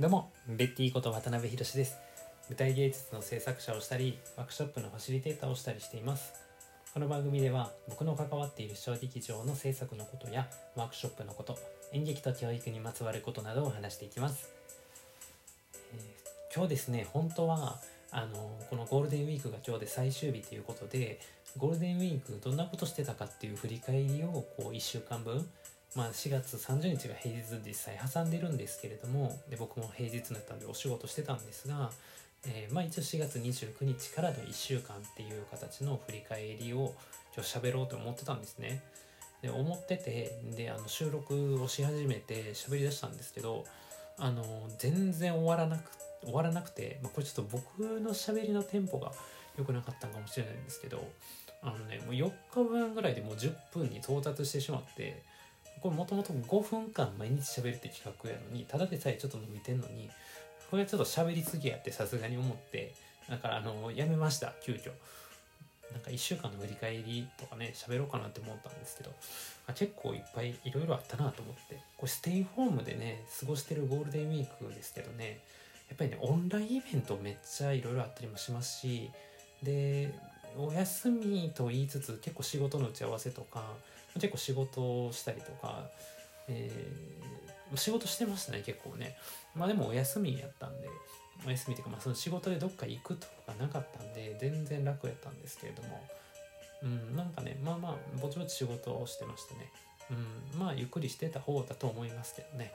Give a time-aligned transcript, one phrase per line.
[0.00, 1.98] どうも、ベッティこと渡辺博です。
[2.48, 6.32] 舞台芸術の制作者をしたり、ワークショップのファシリテーターをしたりしています。
[6.94, 11.58] この番組では、僕の関わっている小劇場の制作のことや、ワークショップのこと、
[11.92, 14.48] 演劇と教育にまつわることなどを話していきます。
[15.92, 17.78] えー今日ですね、本当は、
[18.10, 21.20] あのこのゴールデンウィークが今日で最終日ということで
[21.56, 25.48] ゴールデンウィークどんなことしてたかっていう振り返りをこう1週間分
[25.96, 31.90] まあ、4月30日が平日実際挟んでるんですけれどもで僕も平日だったんでお仕事してたんですが、
[32.46, 36.94] えーまあ、一応4月29日からの1週間っていう形の振り返りを
[37.34, 38.82] 今日喋ろうと思ってたんですね。
[39.42, 43.64] で思っててであの収録をし始めて喋りだしたんですけど
[44.18, 44.44] あの
[44.78, 45.90] 全然終わらなく
[46.22, 49.12] 終わらなくて、まあ、これちょっと僕の喋りのテンポが
[49.56, 51.02] 良くなかったのかもしれないんですけど
[51.62, 55.22] あのねもう4日分ぐらいでもう10分に到達してしまって
[55.80, 60.10] これもともと5分間毎日喋るって企画やのにただでさえちょっと伸びてんのに
[60.70, 62.92] これはちょっと喋りすぎやってさすがに思って
[63.28, 64.90] だからあのやめました急遽。
[65.92, 69.10] なんか1週間の振り返りとかね喋ろうかなって思ったんですけど
[69.66, 71.80] あ結構いっぱいいろいろあったなと思って。
[71.96, 75.40] これステイホームでね過ごしてるゴールデンウィークですけどね
[75.88, 79.10] やっぱりねオンラインイベントめっちゃいろいろあったりもしますし
[79.62, 80.14] で
[80.56, 83.64] お休みと言いつつ結構仕事の打ち合わせとか
[84.14, 85.88] 結構仕事をしたりとか、
[86.48, 87.30] えー
[87.76, 89.16] 仕事してましたね結構ね。
[89.54, 90.88] まあでもお休みやったんで
[91.46, 96.02] お休みっていうか、まあ、その仕事でどっか行くとかなかったんで全然楽やったんですけれども。
[96.82, 99.70] うんなんかねまあまあぼちぼち仕事をしてましてね。
[100.10, 102.72] うんまあゆっくりしてた方だと思いますけどね。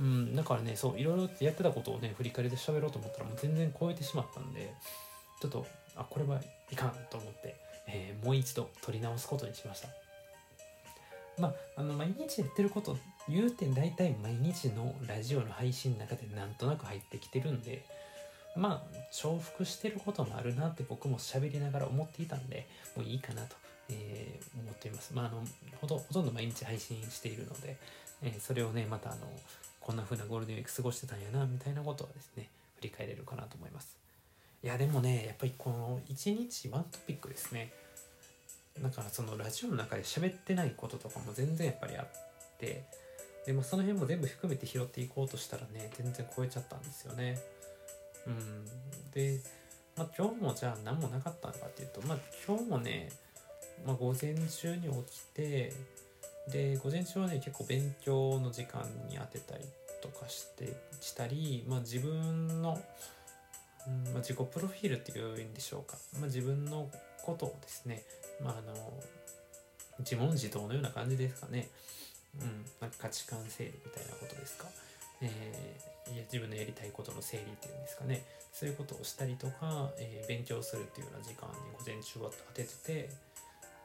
[0.00, 4.74] うんだからねそういろいろやってたことをね振り返りで喋ろうと思ったらもう全然超えてしまったんで
[5.40, 9.88] ちょっとあこれはいかんと思って、えーもう一度撮り直すことにしました。
[11.38, 17.82] まあ、あの毎日やってること言うて大体毎日のラジオの配信の中でなんとなく入ってきてるんで
[18.54, 23.56] まあ重複してることもあるなって僕も喋りながら思っていたんでもういいかなと、
[23.88, 25.14] えー思っています。
[25.14, 25.42] まああの
[25.80, 27.76] ほとほとんど毎日配信しているので、
[28.22, 29.20] えーそれをねまたあの
[29.80, 33.96] こんな風なゴールデンウィーク過ごしてたんやなみたいなことはですね振り返れるかなと思います。
[34.62, 37.72] いやでもねやっぱりこの1日ワントピックですね。
[38.82, 42.06] だからそのラジオの中で喋ってないこととかも全然やっぱりあっ
[42.58, 42.84] て
[43.46, 47.38] でもその辺も全部含めて拾っていこうとしたらね全然超えちゃったんですよね。
[48.26, 48.64] うん。
[49.12, 49.40] で、
[49.96, 53.10] まあ、今日もじゃあ何もなかったのかっていうとまあ今日もね、
[53.86, 55.72] まあ、午前中に起きて
[56.52, 59.64] で午前中はね結構勉強の時間に当てたり
[60.02, 62.78] とかしてしたり、まあ、自分の、
[63.86, 66.88] まあ、自己プロフィールっていうんでしょうか、まあ、自分の
[67.22, 68.02] ことをですね
[68.42, 68.74] まああの
[70.00, 71.68] 自問自答のような感じですかね。
[72.38, 74.66] うん、なんか価値観整理みたいなことですか。
[75.22, 78.24] えーいや自分のやりたいことの整理っていうんですかね。
[78.52, 83.10] そういうことをしたりとか、えー勉強するっていうような時間に午前中は当ててて、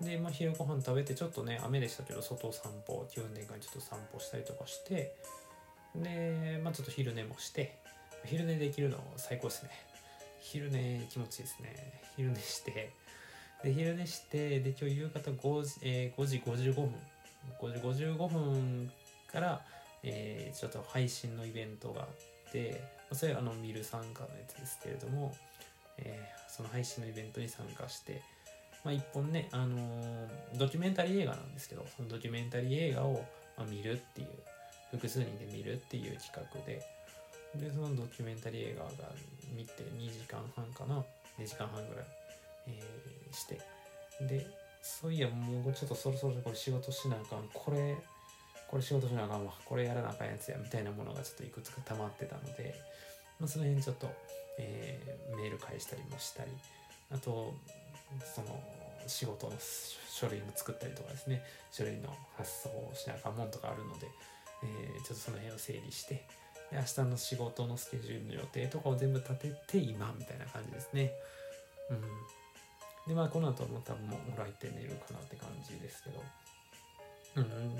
[0.00, 5.14] で、まあ、昼ご飯食べてちょっとね、雨でしたけど、外を散歩、気分転換にちょっと散歩したりとかして、
[5.94, 7.78] で、まあ、ちょっと昼寝もして、
[8.24, 9.70] 昼寝できるの最高ですね。
[10.40, 12.00] 昼寝気持ちいいですね。
[12.16, 12.90] 昼寝して、
[13.62, 16.94] で昼寝してで今日夕方 5, 時、えー5時55分
[17.60, 18.90] 5時55分
[19.32, 19.60] から、
[20.02, 25.34] えーちょっと配信のイベントがあってそれはあの見る参加のやつですけれども、
[25.98, 28.22] えーその配信のイベントに参加して、
[28.84, 33.24] まあ、一本ね、あのードキュメンタリー映画なんですけどそのドキュメンタリー映画を、
[33.56, 34.28] まあ、見るっていう
[34.92, 36.82] 複数人で見るっていう企画で
[37.60, 39.10] でそのドキュメンタリー映画が
[39.54, 41.04] 見て2時間半かな
[41.38, 42.04] ？2時間半ぐらい。
[42.68, 43.60] えーして。
[44.20, 44.46] で
[44.82, 47.48] そういやもうちょっとそろそろこれ仕事しなあかん。
[47.52, 47.96] これ
[48.68, 49.52] これ仕事しなあかんわ。
[49.64, 52.74] これやらなあかんやつやみたいなものがちょっといくつか溜まってたので、
[53.38, 54.08] まあ、その辺ちょっと、
[54.58, 56.50] えーメール返したりもしたり。
[57.10, 57.54] あと
[58.34, 58.60] その
[59.06, 59.52] 仕事の
[60.10, 61.42] 書類も作ったりとかですね。
[61.70, 64.06] 書類の発送をしなあかんもんとかあるので、
[64.62, 66.24] えーちょっとその辺を整理して
[66.72, 71.12] 明日の仕事のスケジュールの予定とかを全部立てて今みたいな感じですね。
[71.90, 72.00] うん、
[73.08, 76.22] でまあこの後も多分もうらいて寝るかなって感じですけど。
[77.36, 77.76] うん。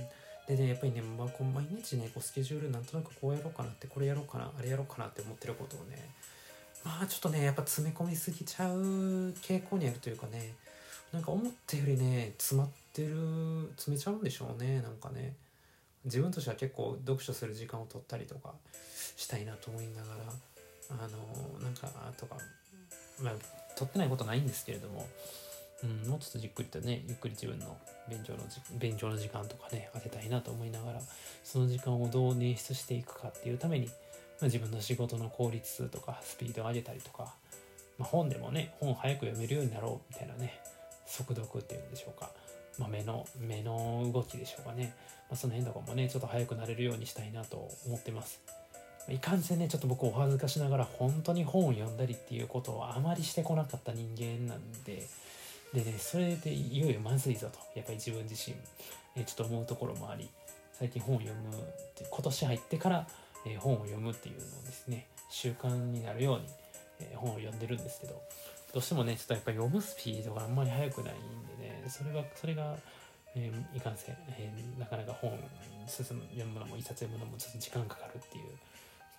[0.46, 6.10] でねやっぱりね、まあ、こう毎日ねこうスケジュールなんとなくこうやろうかなってこれやろうかなあれやろうかなって思ってることをね
[6.84, 8.78] まあちょっとねやっぱ詰め込みすぎちゃう
[9.40, 10.54] 傾向にあるというかね
[11.12, 13.16] なんか思ったよりね詰まってる
[13.76, 15.34] 詰めちゃうんでしょうねなんかね。
[16.04, 18.52] 自分としては結構読書する時間を取ったりとか
[19.16, 20.32] したいなと思いながら
[20.90, 22.36] あのなんかとか
[23.22, 23.34] まあ
[23.76, 25.06] 取ってないことないんですけれども、
[25.82, 27.76] うん、もうちょっとじっくりとねゆっくり自分の
[28.08, 31.00] 勉強のじ勉強の時間とかね当てたいなと思いながら
[31.42, 33.86] その時間をどう捻出していくかっていうために、
[34.40, 37.34] ま自分の仕事の効率とかスピードを上げたりとか、
[37.98, 40.60] まあ、本でもね本早く読めるようになろうみたいなね
[41.06, 42.30] 速読っていうんでしょうか、
[42.78, 44.94] まあ、目の目の動きでしょうかね、
[45.30, 48.40] まあ、その辺とかもねちょっと早くなれるようにしたいなと思ってます。
[49.08, 55.06] いかんせんねちょっと僕お恥ずかしながら本当に本を読んだりっていうことをあまりしてこなかった人間なんで。
[55.74, 57.58] でねそれでいよいよまずいぞと。
[57.74, 58.56] やっぱり自分自身、
[59.16, 60.28] えちょっと思うところもあり。
[60.72, 61.50] 最近本を読む
[62.10, 63.06] 今年入ってから、
[63.46, 66.46] え本を読むっていうのをですね習慣になるように、
[67.00, 68.22] え本を読んでるんですけど。
[68.72, 71.63] どうしてもねちょっとやっぱり読むスピードがあんまり速くないんでね。
[71.88, 72.76] それがそれが、
[73.34, 75.38] えー、いかんせん、えー、なかなか本
[75.86, 78.44] 進む読むのも一冊読むのもちょっと時間かかるっていう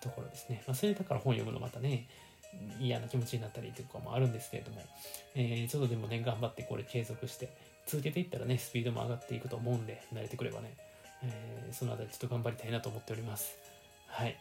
[0.00, 0.62] ところですね。
[0.66, 2.06] まあ、それだから本読むのまたね、
[2.80, 4.82] 嫌な気持ちになったりとかもあるんですけれども、
[5.34, 7.50] えー、ちょっとでもね、頑張ってこれ継続して、
[7.86, 10.74] 続けていったらね、スピードも上がっていくと思うんで、慣れてくればね、
[11.22, 13.56] えー、そのあたりちょっと頑張りたいなと思っております。
[14.08, 14.38] はい。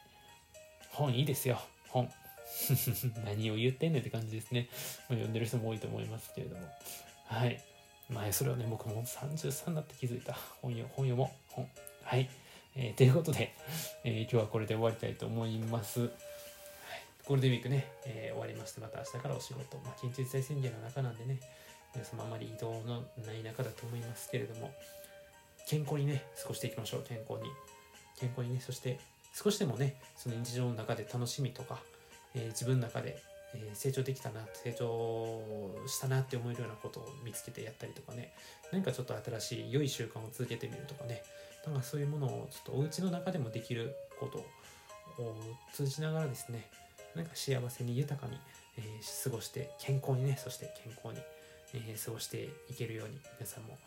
[0.92, 2.10] 本いいですよ、本。
[3.26, 4.70] 何を言ってんねんって感じですね。
[5.10, 6.68] 読んでる人も多いと思いますけれども。
[7.26, 7.60] はい。
[8.10, 10.34] まあ、それはね、僕も33になって気づいた。
[10.62, 11.32] 本読本読も。
[11.50, 11.68] 本。
[12.04, 12.30] はい。
[12.76, 13.56] えー、ということで、
[14.04, 16.02] えー、今日はこれで終わりたいと思います。
[16.02, 16.10] はい、
[17.26, 21.40] ゴールデンウィークね、えー、終わりまして、また明日からお仕事、まあ、緊急事態宣言の中なんでね、
[21.96, 24.74] 皆様あまり移動のない中だと思いますけれども、
[25.68, 27.50] 健康にね、過ごしていきましょう、健康に。
[28.20, 29.00] 健康にね、そして
[29.34, 31.80] 少しでもね、その日常の中で楽しみとか、
[32.34, 33.18] えー、自分の中で、
[33.56, 35.42] え成長できたな、成長
[35.88, 38.34] したなって思えるようなことを見つけてやったりとかね、
[38.72, 41.24] 何かちょっと新しい良い習慣を続けてみるとかね、
[41.66, 44.38] だかそういうものをちょっとお家の中でもできること
[45.22, 45.36] を
[45.74, 46.70] 通じながらですね。
[47.16, 48.38] なんか幸せに豊かに、
[48.78, 50.38] えー、過ごして健康にね。
[50.42, 51.24] そして健康に、
[51.74, 53.78] えー、過ごしていけるように皆さんも、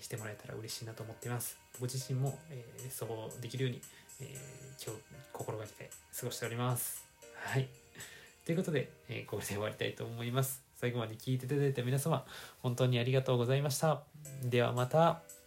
[0.00, 1.58] してもらえたら嬉しいなと思っています。
[1.80, 3.80] 僕自身も、えー、そうできるように、
[4.20, 7.04] えー、今日心がけて過ごしております。
[7.34, 7.68] はい。
[8.48, 10.62] ということで、えー、これで終わりたいと思います。
[10.74, 12.24] 最後まで聞いていただいた皆様
[12.62, 14.00] 本当にありがとうございました。
[14.42, 15.37] ではまた。